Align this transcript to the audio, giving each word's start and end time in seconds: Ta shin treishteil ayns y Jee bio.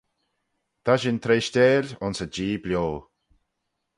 Ta 0.83 0.93
shin 1.01 1.17
treishteil 1.23 1.87
ayns 2.03 2.19
y 2.25 2.27
Jee 2.35 2.57
bio. 2.63 2.85